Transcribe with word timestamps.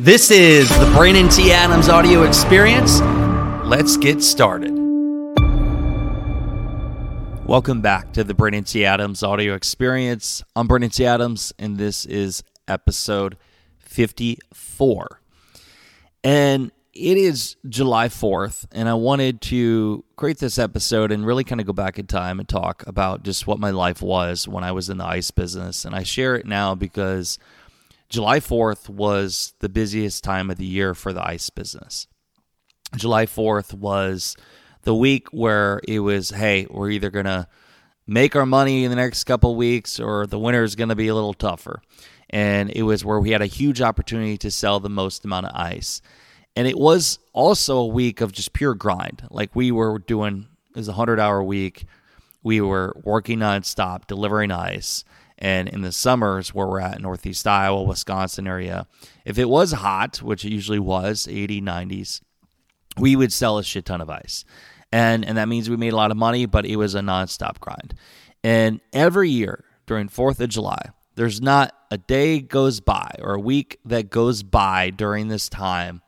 This 0.00 0.30
is 0.30 0.66
the 0.70 0.90
Brandon 0.96 1.28
T. 1.28 1.52
Adams 1.52 1.90
audio 1.90 2.22
experience. 2.22 3.02
Let's 3.66 3.98
get 3.98 4.22
started. 4.22 4.72
Welcome 7.44 7.82
back 7.82 8.14
to 8.14 8.24
the 8.24 8.32
Brandon 8.32 8.64
T. 8.64 8.86
Adams 8.86 9.22
audio 9.22 9.54
experience. 9.54 10.42
I'm 10.56 10.66
Brandon 10.66 10.88
T. 10.88 11.04
Adams, 11.04 11.52
and 11.58 11.76
this 11.76 12.06
is 12.06 12.42
episode 12.66 13.36
54. 13.80 15.20
And 16.24 16.72
it 16.94 17.18
is 17.18 17.56
July 17.68 18.08
4th, 18.08 18.64
and 18.72 18.88
I 18.88 18.94
wanted 18.94 19.42
to 19.42 20.02
create 20.16 20.38
this 20.38 20.58
episode 20.58 21.12
and 21.12 21.26
really 21.26 21.44
kind 21.44 21.60
of 21.60 21.66
go 21.66 21.74
back 21.74 21.98
in 21.98 22.06
time 22.06 22.40
and 22.40 22.48
talk 22.48 22.86
about 22.86 23.22
just 23.22 23.46
what 23.46 23.60
my 23.60 23.70
life 23.70 24.00
was 24.00 24.48
when 24.48 24.64
I 24.64 24.72
was 24.72 24.88
in 24.88 24.96
the 24.96 25.04
ice 25.04 25.30
business. 25.30 25.84
And 25.84 25.94
I 25.94 26.04
share 26.04 26.36
it 26.36 26.46
now 26.46 26.74
because 26.74 27.38
July 28.10 28.40
4th 28.40 28.88
was 28.88 29.54
the 29.60 29.68
busiest 29.68 30.24
time 30.24 30.50
of 30.50 30.58
the 30.58 30.66
year 30.66 30.94
for 30.94 31.12
the 31.12 31.24
ice 31.24 31.48
business. 31.48 32.08
July 32.96 33.24
4th 33.24 33.72
was 33.72 34.36
the 34.82 34.94
week 34.94 35.28
where 35.28 35.80
it 35.86 36.00
was, 36.00 36.30
hey, 36.30 36.66
we're 36.68 36.90
either 36.90 37.10
going 37.10 37.26
to 37.26 37.46
make 38.08 38.34
our 38.34 38.46
money 38.46 38.82
in 38.82 38.90
the 38.90 38.96
next 38.96 39.22
couple 39.24 39.54
weeks 39.54 40.00
or 40.00 40.26
the 40.26 40.38
winter 40.40 40.64
is 40.64 40.74
going 40.74 40.88
to 40.88 40.96
be 40.96 41.06
a 41.06 41.14
little 41.14 41.34
tougher. 41.34 41.80
And 42.28 42.70
it 42.70 42.82
was 42.82 43.04
where 43.04 43.20
we 43.20 43.30
had 43.30 43.42
a 43.42 43.46
huge 43.46 43.80
opportunity 43.80 44.36
to 44.38 44.50
sell 44.50 44.80
the 44.80 44.90
most 44.90 45.24
amount 45.24 45.46
of 45.46 45.54
ice. 45.54 46.02
And 46.56 46.66
it 46.66 46.78
was 46.78 47.20
also 47.32 47.78
a 47.78 47.86
week 47.86 48.20
of 48.20 48.32
just 48.32 48.52
pure 48.52 48.74
grind. 48.74 49.22
Like 49.30 49.54
we 49.54 49.70
were 49.70 50.00
doing, 50.00 50.48
it 50.70 50.78
was 50.78 50.88
a 50.88 50.92
100 50.92 51.20
hour 51.20 51.44
week. 51.44 51.84
We 52.42 52.60
were 52.60 53.00
working 53.04 53.38
nonstop, 53.38 54.08
delivering 54.08 54.50
ice. 54.50 55.04
And 55.40 55.68
in 55.68 55.80
the 55.80 55.92
summers 55.92 56.54
where 56.54 56.66
we're 56.66 56.80
at, 56.80 57.00
Northeast 57.00 57.46
Iowa, 57.46 57.82
Wisconsin 57.82 58.46
area, 58.46 58.86
if 59.24 59.38
it 59.38 59.48
was 59.48 59.72
hot, 59.72 60.18
which 60.18 60.44
it 60.44 60.52
usually 60.52 60.78
was, 60.78 61.26
80, 61.28 61.62
90s, 61.62 62.20
we 62.98 63.16
would 63.16 63.32
sell 63.32 63.58
a 63.58 63.64
shit 63.64 63.86
ton 63.86 64.00
of 64.00 64.10
ice. 64.10 64.44
And, 64.92 65.24
and 65.24 65.38
that 65.38 65.48
means 65.48 65.70
we 65.70 65.76
made 65.76 65.92
a 65.92 65.96
lot 65.96 66.10
of 66.10 66.16
money, 66.16 66.46
but 66.46 66.66
it 66.66 66.76
was 66.76 66.94
a 66.94 67.00
nonstop 67.00 67.60
grind. 67.60 67.94
And 68.42 68.80
every 68.92 69.30
year 69.30 69.64
during 69.86 70.08
4th 70.08 70.40
of 70.40 70.48
July, 70.50 70.90
there's 71.14 71.40
not 71.40 71.74
a 71.90 71.98
day 71.98 72.40
goes 72.40 72.80
by 72.80 73.14
or 73.20 73.34
a 73.34 73.40
week 73.40 73.78
that 73.84 74.10
goes 74.10 74.42
by 74.42 74.90
during 74.90 75.28
this 75.28 75.48
time 75.48 76.02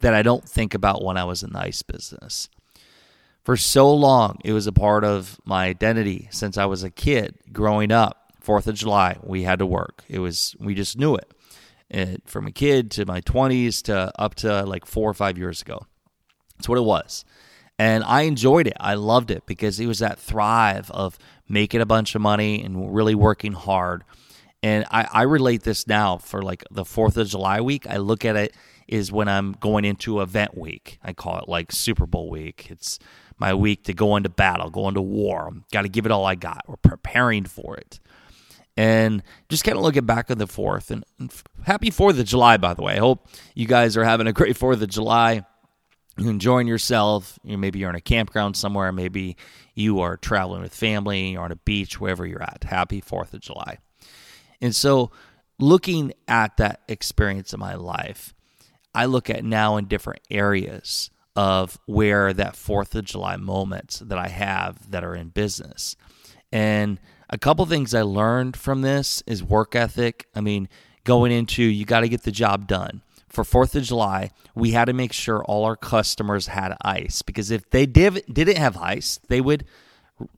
that 0.00 0.14
I 0.14 0.22
don't 0.22 0.48
think 0.48 0.74
about 0.74 1.02
when 1.02 1.16
I 1.16 1.24
was 1.24 1.42
in 1.42 1.52
the 1.52 1.58
ice 1.60 1.82
business. 1.82 2.48
For 3.44 3.56
so 3.56 3.92
long, 3.92 4.38
it 4.44 4.52
was 4.52 4.66
a 4.66 4.72
part 4.72 5.04
of 5.04 5.40
my 5.44 5.66
identity 5.66 6.28
since 6.32 6.58
I 6.58 6.66
was 6.66 6.82
a 6.82 6.90
kid 6.90 7.36
growing 7.52 7.92
up. 7.92 8.25
Fourth 8.46 8.68
of 8.68 8.76
July, 8.76 9.16
we 9.24 9.42
had 9.42 9.58
to 9.58 9.66
work. 9.66 10.04
It 10.08 10.20
was 10.20 10.54
we 10.60 10.76
just 10.76 10.96
knew 10.96 11.16
it. 11.16 11.32
it. 11.90 12.22
From 12.26 12.46
a 12.46 12.52
kid 12.52 12.92
to 12.92 13.04
my 13.04 13.18
twenties 13.18 13.82
to 13.82 14.12
up 14.16 14.36
to 14.36 14.62
like 14.62 14.86
four 14.86 15.10
or 15.10 15.14
five 15.14 15.36
years 15.36 15.60
ago. 15.60 15.84
That's 16.56 16.68
what 16.68 16.78
it 16.78 16.84
was. 16.84 17.24
And 17.76 18.04
I 18.04 18.22
enjoyed 18.22 18.68
it. 18.68 18.76
I 18.78 18.94
loved 18.94 19.32
it 19.32 19.46
because 19.46 19.80
it 19.80 19.86
was 19.86 19.98
that 19.98 20.20
thrive 20.20 20.92
of 20.92 21.18
making 21.48 21.80
a 21.80 21.86
bunch 21.86 22.14
of 22.14 22.22
money 22.22 22.62
and 22.62 22.94
really 22.94 23.16
working 23.16 23.52
hard. 23.52 24.04
And 24.62 24.84
I, 24.92 25.08
I 25.12 25.22
relate 25.22 25.64
this 25.64 25.88
now 25.88 26.16
for 26.16 26.40
like 26.40 26.62
the 26.70 26.84
4th 26.84 27.16
of 27.16 27.26
July 27.26 27.60
week. 27.60 27.84
I 27.88 27.96
look 27.96 28.24
at 28.24 28.36
it 28.36 28.54
is 28.86 29.10
when 29.10 29.26
I'm 29.26 29.56
going 29.58 29.84
into 29.84 30.20
event 30.20 30.56
week. 30.56 31.00
I 31.02 31.14
call 31.14 31.40
it 31.40 31.48
like 31.48 31.72
Super 31.72 32.06
Bowl 32.06 32.30
week. 32.30 32.68
It's 32.70 33.00
my 33.38 33.54
week 33.54 33.82
to 33.84 33.92
go 33.92 34.14
into 34.14 34.28
battle, 34.28 34.70
go 34.70 34.86
into 34.86 35.02
war. 35.02 35.50
Got 35.72 35.82
to 35.82 35.88
give 35.88 36.06
it 36.06 36.12
all 36.12 36.24
I 36.24 36.36
got. 36.36 36.62
We're 36.68 36.76
preparing 36.76 37.44
for 37.44 37.76
it. 37.76 37.98
And 38.76 39.22
just 39.48 39.64
kind 39.64 39.76
of 39.76 39.82
looking 39.82 40.04
back 40.04 40.30
on 40.30 40.38
the 40.38 40.46
4th. 40.46 40.90
And, 40.90 41.04
and 41.18 41.32
happy 41.64 41.90
4th 41.90 42.18
of 42.20 42.26
July, 42.26 42.58
by 42.58 42.74
the 42.74 42.82
way. 42.82 42.94
I 42.94 42.98
hope 42.98 43.26
you 43.54 43.66
guys 43.66 43.96
are 43.96 44.04
having 44.04 44.26
a 44.26 44.32
great 44.32 44.56
4th 44.58 44.82
of 44.82 44.88
July. 44.88 45.44
You're 46.18 46.30
enjoying 46.30 46.66
yourself. 46.66 47.38
You 47.42 47.52
know, 47.52 47.58
maybe 47.58 47.78
you're 47.78 47.90
in 47.90 47.96
a 47.96 48.00
campground 48.00 48.56
somewhere. 48.56 48.92
Maybe 48.92 49.36
you 49.74 50.00
are 50.00 50.16
traveling 50.16 50.62
with 50.62 50.74
family 50.74 51.30
You're 51.30 51.42
on 51.42 51.52
a 51.52 51.56
beach, 51.56 52.00
wherever 52.00 52.26
you're 52.26 52.42
at. 52.42 52.64
Happy 52.64 53.00
4th 53.00 53.34
of 53.34 53.40
July. 53.40 53.78
And 54.60 54.74
so, 54.74 55.10
looking 55.58 56.12
at 56.28 56.56
that 56.58 56.80
experience 56.88 57.52
in 57.52 57.60
my 57.60 57.74
life, 57.74 58.34
I 58.94 59.04
look 59.06 59.28
at 59.28 59.44
now 59.44 59.76
in 59.76 59.86
different 59.86 60.22
areas 60.30 61.10
of 61.34 61.78
where 61.84 62.32
that 62.32 62.54
4th 62.54 62.94
of 62.94 63.04
July 63.04 63.36
moments 63.36 63.98
that 63.98 64.18
I 64.18 64.28
have 64.28 64.90
that 64.90 65.04
are 65.04 65.14
in 65.14 65.28
business. 65.28 65.96
And 66.50 66.98
a 67.28 67.38
couple 67.38 67.66
things 67.66 67.94
I 67.94 68.02
learned 68.02 68.56
from 68.56 68.82
this 68.82 69.22
is 69.26 69.42
work 69.42 69.74
ethic. 69.74 70.28
I 70.34 70.40
mean, 70.40 70.68
going 71.04 71.32
into 71.32 71.62
you 71.62 71.84
got 71.84 72.00
to 72.00 72.08
get 72.08 72.22
the 72.22 72.32
job 72.32 72.66
done. 72.66 73.02
For 73.28 73.44
4th 73.44 73.74
of 73.74 73.82
July, 73.82 74.30
we 74.54 74.70
had 74.70 74.86
to 74.86 74.92
make 74.92 75.12
sure 75.12 75.44
all 75.44 75.64
our 75.64 75.76
customers 75.76 76.46
had 76.46 76.76
ice 76.82 77.22
because 77.22 77.50
if 77.50 77.68
they 77.70 77.84
div- 77.84 78.24
didn't 78.32 78.56
have 78.56 78.76
ice, 78.78 79.18
they 79.28 79.40
would 79.40 79.64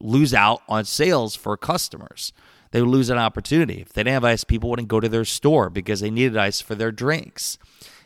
lose 0.01 0.35
out 0.35 0.63
on 0.69 0.85
sales 0.85 1.37
for 1.37 1.57
customers. 1.57 2.33
They 2.71 2.81
would 2.81 2.91
lose 2.91 3.11
an 3.11 3.19
opportunity. 3.19 3.81
If 3.81 3.93
they 3.93 4.03
didn't 4.03 4.15
have 4.15 4.25
ice, 4.25 4.45
people 4.45 4.71
wouldn't 4.71 4.89
go 4.89 5.01
to 5.01 5.09
their 5.09 5.25
store 5.25 5.71
because 5.71 6.01
they 6.01 6.11
needed 6.11 6.37
ice 6.37 6.61
for 6.61 6.75
their 6.75 6.93
drinks. 6.93 7.59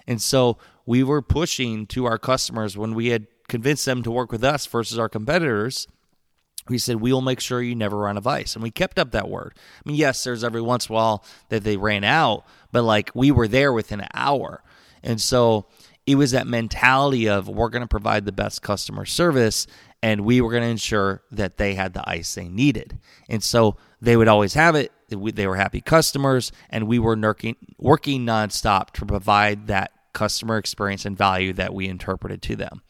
And 0.07 0.21
so 0.21 0.59
we 0.85 1.03
were 1.03 1.23
pushing 1.23 1.87
to 1.89 2.05
our 2.07 2.19
customers 2.19 2.77
when 2.77 2.95
we 2.95 3.09
had 3.09 3.27
convinced 3.49 3.85
them 3.85 4.03
to 4.03 4.11
work 4.11 4.31
with 4.33 4.45
us 4.45 4.67
versus 4.67 4.99
our 4.99 5.09
competitors. 5.09 5.87
We 6.69 6.79
said, 6.79 6.97
we 6.97 7.13
will 7.13 7.23
make 7.23 7.41
sure 7.41 7.61
you 7.61 7.75
never 7.75 7.97
run 7.97 8.17
out 8.17 8.19
of 8.19 8.27
ice. 8.27 8.55
And 8.55 8.63
we 8.63 8.71
kept 8.71 8.99
up 8.99 9.11
that 9.13 9.29
word. 9.29 9.55
I 9.57 9.89
mean, 9.89 9.97
yes, 9.97 10.23
there's 10.25 10.45
every 10.45 10.63
once 10.63 10.87
in 10.89 10.93
a 10.93 10.95
while 10.95 11.25
that 11.49 11.65
they 11.65 11.77
ran 11.77 12.05
out, 12.05 12.45
but 12.71 12.83
like 12.83 13.11
we 13.15 13.31
were 13.31 13.49
there 13.49 13.73
within 13.73 14.01
an 14.01 14.09
hour. 14.15 14.63
And 15.03 15.21
so 15.21 15.67
it 16.07 16.15
was 16.15 16.31
that 16.33 16.47
mentality 16.47 17.29
of 17.29 17.49
we're 17.49 17.69
going 17.69 17.83
to 17.83 17.89
provide 17.89 18.25
the 18.25 18.33
best 18.33 18.63
customer 18.63 19.05
service 19.05 19.67
and 20.03 20.25
we 20.25 20.41
were 20.41 20.51
going 20.51 20.65
to 20.65 20.69
ensure 20.69 21.23
that 21.31 21.59
they 21.59 21.75
had 21.75 21.95
the 21.95 22.09
ice 22.09 22.35
they 22.35 22.49
needed. 22.49 22.99
And 23.29 23.43
so 23.43 23.77
they 24.01 24.17
would 24.17 24.29
always 24.29 24.55
have 24.55 24.75
it. 24.75 24.91
They 25.09 25.47
were 25.47 25.57
happy 25.57 25.81
customers, 25.81 26.51
and 26.71 26.89
we 26.89 26.99
were 26.99 27.17
working 27.79 28.27
nonstop 28.27 28.91
to 28.93 29.07
provide 29.07 29.69
that 29.69 29.93
customer 30.13 30.59
experience 30.59 31.05
and 31.05 31.17
value 31.17 31.53
that 31.53 31.73
we 31.73 31.87
interpreted 31.87 32.43
to 32.43 32.57
them. 32.57 32.83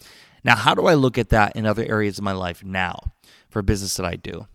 Now, 0.43 0.57
how 0.57 0.75
do 0.75 0.87
I 0.87 0.95
look 0.95 1.19
at 1.19 1.29
that 1.29 1.55
in 1.55 1.67
other 1.67 1.85
areas 1.85 2.19
of 2.19 2.25
my 2.25 2.33
life 2.33 2.65
now 2.65 3.13
for 3.53 3.63
business 3.63 3.97
that 3.97 4.07
I 4.07 4.17
do? 4.17 4.47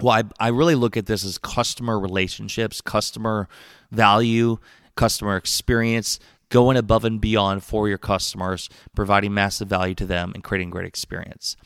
Well, 0.00 0.12
I, 0.12 0.46
I 0.46 0.48
really 0.48 0.74
look 0.74 0.96
at 0.96 1.06
this 1.06 1.24
as 1.24 1.38
customer 1.38 1.98
relationships, 1.98 2.80
customer 2.80 3.48
value, 3.90 4.58
customer 4.96 5.36
experience, 5.36 6.18
going 6.48 6.76
above 6.76 7.04
and 7.04 7.20
beyond 7.20 7.62
for 7.62 7.88
your 7.88 7.98
customers, 7.98 8.68
providing 8.94 9.34
massive 9.34 9.68
value 9.68 9.94
to 9.94 10.06
them, 10.06 10.32
and 10.34 10.44
creating 10.44 10.70
great 10.70 10.86
experience. 10.86 11.56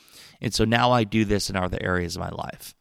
And 0.40 0.54
so 0.54 0.64
now 0.64 0.92
I 0.92 1.04
do 1.04 1.24
this 1.24 1.50
in 1.50 1.56
other 1.56 1.78
areas 1.80 2.16
of 2.16 2.20
my 2.20 2.30
life. 2.30 2.74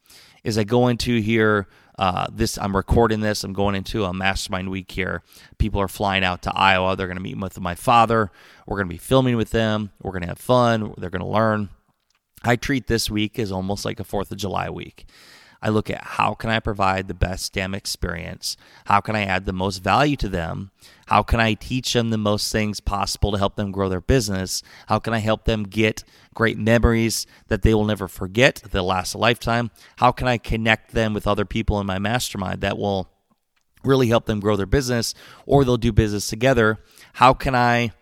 As 0.46 0.58
I 0.58 0.64
go 0.64 0.88
into 0.88 1.20
here, 1.20 1.68
uh, 1.98 2.28
this 2.32 2.58
I'm 2.58 2.76
recording 2.76 3.22
this. 3.22 3.44
I'm 3.44 3.54
going 3.54 3.76
into 3.76 4.06
a 4.06 4.14
mastermind 4.14 4.70
week 4.70 4.92
here. 4.92 5.24
People 5.58 5.82
are 5.82 5.88
flying 5.88 6.24
out 6.24 6.44
to 6.44 6.56
Iowa. 6.56 6.96
They're 6.96 7.08
going 7.08 7.18
to 7.18 7.24
meet 7.24 7.40
with 7.40 7.60
my 7.60 7.74
father. 7.74 8.32
We're 8.68 8.78
going 8.78 8.88
to 8.88 8.94
be 8.94 9.00
filming 9.00 9.36
with 9.36 9.50
them. 9.50 9.92
We're 10.02 10.12
going 10.12 10.22
to 10.22 10.28
have 10.28 10.40
fun. 10.40 10.94
They're 10.98 11.10
going 11.10 11.24
to 11.24 11.28
learn. 11.28 11.70
I 12.44 12.56
treat 12.56 12.88
this 12.88 13.10
week 13.10 13.40
as 13.40 13.52
almost 13.52 13.86
like 13.86 14.00
a 14.00 14.04
Fourth 14.04 14.32
of 14.32 14.38
July 14.38 14.70
week. 14.70 15.06
I 15.62 15.70
look 15.70 15.90
at 15.90 16.04
how 16.04 16.34
can 16.34 16.50
I 16.50 16.60
provide 16.60 17.08
the 17.08 17.14
best 17.14 17.46
STEM 17.46 17.74
experience? 17.74 18.58
How 18.86 19.02
can 19.02 19.16
I 19.16 19.24
add 19.24 19.46
the 19.46 19.54
most 19.54 19.80
value 19.80 20.16
to 20.18 20.30
them? 20.30 20.72
How 21.08 21.24
can 21.24 21.40
I 21.40 21.56
teach 21.56 21.94
them 21.94 22.10
the 22.10 22.18
most 22.18 22.52
things 22.52 22.80
possible 22.80 23.32
to 23.32 23.38
help 23.38 23.56
them 23.56 23.72
grow 23.72 23.90
their 23.90 24.02
business? 24.02 24.62
How 24.88 25.00
can 25.00 25.14
I 25.14 25.20
help 25.20 25.46
them 25.46 25.64
get 25.64 26.04
great 26.36 26.58
memories 26.58 27.26
that 27.48 27.64
they 27.64 27.74
will 27.74 27.86
never 27.86 28.08
forget, 28.08 28.62
that 28.70 28.84
last 28.84 29.16
a 29.16 29.18
lifetime? 29.18 29.72
How 29.98 30.12
can 30.12 30.28
I 30.28 30.38
connect 30.38 30.92
them 30.92 31.14
with 31.14 31.28
other 31.28 31.46
people 31.46 31.80
in 31.80 31.88
my 31.88 31.98
mastermind 31.98 32.62
that 32.62 32.78
will 32.78 33.10
really 33.84 34.10
help 34.10 34.26
them 34.26 34.40
grow 34.40 34.56
their 34.56 34.66
business 34.66 35.16
or 35.46 35.66
they'll 35.66 35.78
do 35.78 35.92
business 35.92 36.28
together? 36.28 36.78
How 37.14 37.34
can 37.34 37.56
I 37.56 37.94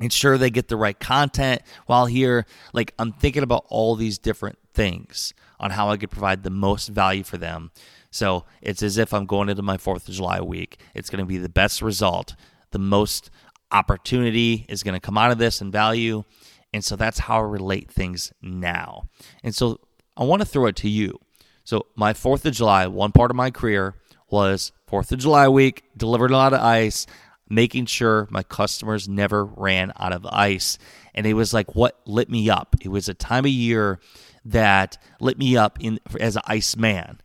ensure 0.00 0.36
they 0.36 0.50
get 0.50 0.68
the 0.68 0.76
right 0.76 0.98
content 0.98 1.62
while 1.86 2.06
here? 2.06 2.46
Like 2.72 2.94
I'm 2.98 3.12
thinking 3.12 3.42
about 3.42 3.66
all 3.68 3.96
these 3.96 4.18
different 4.18 4.58
things 4.72 5.32
on 5.60 5.70
how 5.70 5.88
I 5.88 5.96
could 5.96 6.10
provide 6.10 6.42
the 6.42 6.50
most 6.50 6.88
value 6.88 7.24
for 7.24 7.38
them. 7.38 7.70
So 8.10 8.44
it's 8.62 8.82
as 8.82 8.98
if 8.98 9.12
I'm 9.12 9.26
going 9.26 9.48
into 9.48 9.62
my 9.62 9.76
4th 9.76 10.08
of 10.08 10.14
July 10.14 10.40
week. 10.40 10.78
It's 10.94 11.10
going 11.10 11.20
to 11.20 11.26
be 11.26 11.38
the 11.38 11.48
best 11.48 11.82
result. 11.82 12.34
The 12.70 12.78
most 12.78 13.30
opportunity 13.72 14.66
is 14.68 14.82
going 14.82 14.94
to 14.94 15.00
come 15.00 15.18
out 15.18 15.32
of 15.32 15.38
this 15.38 15.60
and 15.60 15.72
value. 15.72 16.24
And 16.72 16.84
so 16.84 16.96
that's 16.96 17.20
how 17.20 17.38
I 17.38 17.42
relate 17.42 17.90
things 17.90 18.32
now. 18.42 19.08
And 19.42 19.54
so 19.54 19.80
I 20.16 20.24
want 20.24 20.42
to 20.42 20.46
throw 20.46 20.66
it 20.66 20.76
to 20.76 20.88
you. 20.88 21.18
So 21.64 21.86
my 21.96 22.12
4th 22.12 22.44
of 22.44 22.52
July, 22.52 22.86
one 22.86 23.12
part 23.12 23.30
of 23.30 23.36
my 23.36 23.50
career 23.50 23.94
was 24.30 24.72
4th 24.90 25.12
of 25.12 25.18
July 25.18 25.48
week, 25.48 25.84
delivered 25.96 26.30
a 26.30 26.36
lot 26.36 26.52
of 26.52 26.60
ice, 26.60 27.06
making 27.54 27.86
sure 27.86 28.26
my 28.30 28.42
customers 28.42 29.08
never 29.08 29.44
ran 29.44 29.92
out 29.98 30.12
of 30.12 30.26
ice. 30.26 30.78
And 31.14 31.26
it 31.26 31.34
was 31.34 31.54
like 31.54 31.74
what 31.74 32.00
lit 32.06 32.28
me 32.28 32.50
up. 32.50 32.76
It 32.80 32.88
was 32.88 33.08
a 33.08 33.14
time 33.14 33.44
of 33.44 33.50
year 33.50 34.00
that 34.44 34.98
lit 35.20 35.38
me 35.38 35.56
up 35.56 35.78
in 35.80 36.00
as 36.20 36.36
an 36.36 36.42
ice 36.46 36.76
man. 36.76 37.20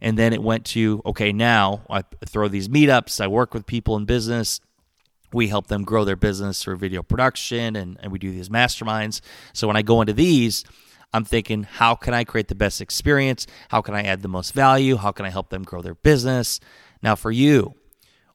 And 0.00 0.18
then 0.18 0.32
it 0.32 0.42
went 0.42 0.64
to 0.66 1.02
okay, 1.06 1.32
now 1.32 1.82
I 1.90 2.04
throw 2.26 2.48
these 2.48 2.68
meetups, 2.68 3.20
I 3.20 3.26
work 3.26 3.54
with 3.54 3.66
people 3.66 3.96
in 3.96 4.04
business. 4.04 4.60
we 5.32 5.48
help 5.48 5.68
them 5.68 5.82
grow 5.82 6.04
their 6.04 6.16
business 6.16 6.62
through 6.62 6.76
video 6.76 7.02
production 7.02 7.74
and, 7.76 7.96
and 8.00 8.12
we 8.12 8.18
do 8.18 8.30
these 8.30 8.50
masterminds. 8.50 9.20
So 9.52 9.66
when 9.66 9.76
I 9.76 9.82
go 9.82 10.00
into 10.00 10.12
these, 10.12 10.64
I'm 11.14 11.24
thinking, 11.24 11.64
how 11.64 11.94
can 11.94 12.14
I 12.14 12.24
create 12.24 12.48
the 12.48 12.54
best 12.54 12.80
experience? 12.80 13.46
How 13.68 13.82
can 13.82 13.94
I 13.94 14.02
add 14.02 14.22
the 14.22 14.28
most 14.28 14.52
value? 14.54 14.96
How 14.96 15.12
can 15.12 15.26
I 15.26 15.30
help 15.30 15.50
them 15.50 15.62
grow 15.62 15.82
their 15.82 15.94
business? 15.94 16.58
Now, 17.02 17.16
for 17.16 17.30
you, 17.30 17.74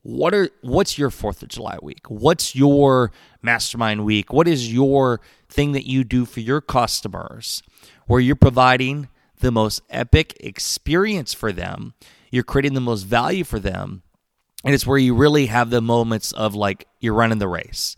what 0.07 0.33
are 0.33 0.49
what's 0.61 0.97
your 0.97 1.09
Fourth 1.09 1.43
of 1.43 1.49
July 1.49 1.77
week? 1.81 2.09
What's 2.09 2.55
your 2.55 3.11
mastermind 3.41 4.05
week? 4.05 4.31
What 4.31 4.47
is 4.47 4.71
your 4.71 5.19
thing 5.49 5.73
that 5.73 5.85
you 5.85 6.05
do 6.05 6.23
for 6.23 6.39
your 6.39 6.61
customers 6.61 7.61
where 8.05 8.21
you're 8.21 8.37
providing 8.37 9.09
the 9.41 9.51
most 9.51 9.81
epic 9.89 10.37
experience 10.39 11.33
for 11.33 11.51
them? 11.51 11.93
You're 12.31 12.45
creating 12.45 12.73
the 12.73 12.79
most 12.79 13.03
value 13.03 13.43
for 13.43 13.59
them 13.59 14.03
and 14.63 14.73
it's 14.73 14.87
where 14.87 14.97
you 14.97 15.13
really 15.13 15.47
have 15.47 15.71
the 15.71 15.81
moments 15.81 16.31
of 16.31 16.55
like 16.55 16.87
you're 17.01 17.13
running 17.13 17.39
the 17.39 17.47
race 17.49 17.97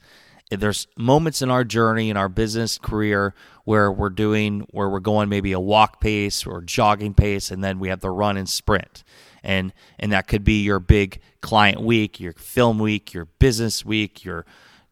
there's 0.49 0.87
moments 0.97 1.43
in 1.43 1.51
our 1.51 1.63
journey 1.63 2.09
in 2.09 2.17
our 2.17 2.29
business 2.29 2.79
career 2.79 3.35
where 3.65 3.91
we're 3.91 4.09
doing 4.09 4.65
where 4.71 4.89
we're 4.89 4.99
going 4.99 5.29
maybe 5.29 5.51
a 5.51 5.59
walk 5.59 6.01
pace 6.01 6.45
or 6.45 6.61
jogging 6.61 7.13
pace 7.13 7.51
and 7.51 7.63
then 7.63 7.79
we 7.79 7.89
have 7.89 7.99
the 7.99 8.09
run 8.09 8.35
and 8.35 8.49
sprint 8.49 9.03
and 9.43 9.73
and 9.97 10.11
that 10.11 10.27
could 10.27 10.43
be 10.43 10.61
your 10.61 10.79
big 10.79 11.19
client 11.41 11.81
week 11.81 12.19
your 12.19 12.33
film 12.33 12.79
week 12.79 13.13
your 13.13 13.25
business 13.25 13.85
week 13.85 14.23
your 14.23 14.45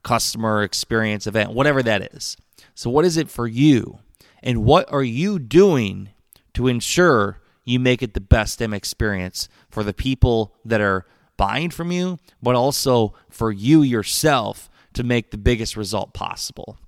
customer 0.03 0.63
experience 0.63 1.27
event 1.27 1.51
whatever 1.51 1.83
that 1.83 2.01
is 2.13 2.37
so 2.73 2.89
what 2.89 3.05
is 3.05 3.17
it 3.17 3.29
for 3.29 3.47
you 3.47 3.99
and 4.41 4.63
what 4.63 4.91
are 4.91 5.03
you 5.03 5.39
doing 5.39 6.09
to 6.53 6.67
ensure 6.67 7.39
you 7.67 7.79
make 7.79 8.01
it 8.01 8.13
the 8.13 8.21
best 8.21 8.61
M 8.61 8.73
experience 8.73 9.49
for 9.69 9.83
the 9.83 9.93
people 9.93 10.55
that 10.63 10.79
are 10.79 11.05
buying 11.35 11.69
from 11.69 11.91
you, 11.91 12.17
but 12.41 12.55
also 12.55 13.13
for 13.29 13.51
you 13.51 13.81
yourself 13.81 14.69
to 14.93 15.03
make 15.03 15.31
the 15.31 15.37
biggest 15.37 15.75
result 15.75 16.13
possible. 16.13 16.79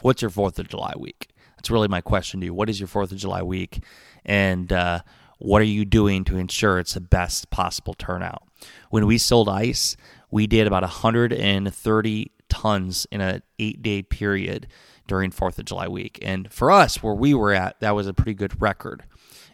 What's 0.00 0.20
your 0.20 0.30
4th 0.30 0.58
of 0.58 0.68
July 0.68 0.94
week? 0.98 1.28
That's 1.56 1.70
really 1.70 1.88
my 1.88 2.00
question 2.00 2.40
to 2.40 2.46
you. 2.46 2.54
What 2.54 2.68
is 2.68 2.80
your 2.80 2.88
4th 2.88 3.12
of 3.12 3.18
July 3.18 3.42
week? 3.42 3.84
And 4.24 4.72
uh, 4.72 5.02
what 5.40 5.62
are 5.62 5.64
you 5.64 5.84
doing 5.84 6.22
to 6.24 6.36
ensure 6.36 6.78
it's 6.78 6.94
the 6.94 7.00
best 7.00 7.50
possible 7.50 7.94
turnout? 7.94 8.42
When 8.90 9.06
we 9.06 9.18
sold 9.18 9.48
ice, 9.48 9.96
we 10.30 10.46
did 10.46 10.66
about 10.66 10.82
130 10.82 12.30
tons 12.48 13.06
in 13.10 13.20
an 13.20 13.42
eight 13.58 13.82
day 13.82 14.02
period 14.02 14.68
during 15.06 15.30
4th 15.30 15.58
of 15.58 15.64
July 15.64 15.88
week. 15.88 16.18
And 16.22 16.52
for 16.52 16.70
us, 16.70 17.02
where 17.02 17.14
we 17.14 17.34
were 17.34 17.52
at, 17.52 17.80
that 17.80 17.94
was 17.94 18.06
a 18.06 18.14
pretty 18.14 18.34
good 18.34 18.60
record. 18.60 19.04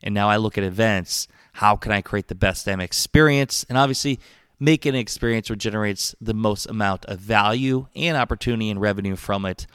And 0.03 0.13
now 0.13 0.29
I 0.29 0.37
look 0.37 0.59
at 0.59 0.65
events 0.65 1.29
how 1.53 1.75
can 1.75 1.91
I 1.91 2.03
create 2.03 2.29
the 2.29 2.35
best 2.35 2.67
damn 2.67 2.81
experience? 2.81 3.65
And 3.69 3.79
obviously, 3.79 4.21
make 4.61 4.85
an 4.85 4.95
experience 4.95 5.49
which 5.49 5.61
generates 5.61 6.15
the 6.21 6.35
most 6.35 6.67
amount 6.67 7.07
of 7.07 7.19
value 7.19 7.87
and 7.95 8.17
opportunity 8.17 8.69
and 8.69 8.81
revenue 8.81 9.17
from 9.17 9.47
it. 9.47 9.67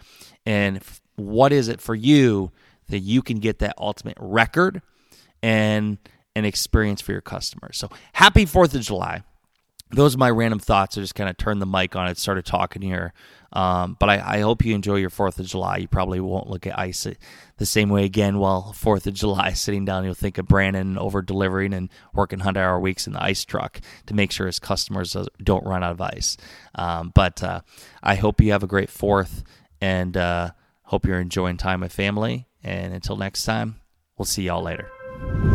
And 0.46 0.82
what 1.16 1.52
is 1.52 1.70
it 1.70 1.82
for 1.82 1.96
you 1.96 2.52
that 2.90 3.00
you 3.00 3.24
can 3.24 3.40
get 3.40 3.60
that 3.60 3.76
ultimate 3.80 4.18
record 4.20 4.84
and 5.42 5.98
an 6.36 6.46
experience 6.46 7.02
for 7.02 7.12
your 7.12 7.22
customers? 7.22 7.78
So 7.78 7.90
happy 8.14 8.46
4th 8.46 8.74
of 8.76 8.82
July 8.82 9.24
those 9.92 10.16
are 10.16 10.20
my 10.20 10.30
random 10.30 10.60
thoughts. 10.60 10.98
I 10.98 11.02
just 11.02 11.16
kind 11.16 11.30
of 11.30 11.38
turned 11.38 11.62
the 11.62 11.66
mic 11.66 11.96
on 11.96 12.08
and 12.08 12.18
started 12.18 12.46
talking 12.46 12.82
here. 12.82 13.14
Um, 13.54 13.98
but 14.00 14.10
I, 14.10 14.38
I, 14.38 14.40
hope 14.40 14.64
you 14.64 14.74
enjoy 14.74 14.96
your 14.96 15.10
Fourth 15.10 15.38
of 15.38 15.46
July. 15.46 15.78
You 15.78 15.88
probably 15.90 16.22
won't 16.22 16.50
look 16.50 16.66
at 16.66 16.80
ice 16.80 17.06
the 17.58 17.66
same 17.66 17.90
way 17.90 18.06
again. 18.06 18.38
While 18.40 18.72
Fourth 18.72 19.08
of 19.08 19.14
July, 19.14 19.52
sitting 19.52 19.84
down, 19.84 20.06
you'll 20.06 20.14
think 20.14 20.38
of 20.38 20.48
Brandon 20.48 20.98
over 20.98 21.22
delivering 21.22 21.74
and 21.74 21.90
working 22.14 22.40
hundred 22.40 22.62
hour 22.62 22.80
weeks 22.80 23.08
in 23.08 23.14
the 23.14 23.22
ice 23.22 23.44
truck 23.44 23.82
to 24.06 24.14
make 24.14 24.32
sure 24.32 24.48
his 24.48 24.60
customers 24.60 25.18
don't 25.44 25.66
run 25.66 25.84
out 25.84 25.92
of 25.92 26.00
ice. 26.00 26.38
Um, 26.76 27.12
but 27.14 27.44
uh, 27.44 27.62
I 28.02 28.16
hope 28.16 28.40
you 28.40 28.54
have 28.54 28.64
a 28.64 28.68
great 28.68 28.90
Fourth, 28.90 29.44
and 29.82 30.16
uh, 30.16 30.52
hope 30.84 31.06
you're 31.06 31.20
enjoying 31.20 31.58
time 31.58 31.82
with 31.82 31.92
family. 31.92 32.48
And 32.64 32.94
until 32.94 33.18
next 33.18 33.44
time, 33.44 33.82
we'll 34.18 34.26
see 34.26 34.44
y'all 34.44 34.64
later 34.64 34.90
you 35.22 35.51